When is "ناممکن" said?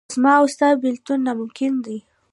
1.27-1.73